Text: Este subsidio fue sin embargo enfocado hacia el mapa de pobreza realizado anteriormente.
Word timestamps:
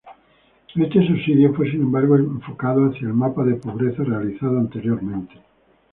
Este 0.75 1.05
subsidio 1.05 1.53
fue 1.53 1.69
sin 1.69 1.81
embargo 1.81 2.15
enfocado 2.15 2.89
hacia 2.89 3.07
el 3.07 3.13
mapa 3.13 3.43
de 3.43 3.53
pobreza 3.53 4.03
realizado 4.03 4.57
anteriormente. 4.57 5.35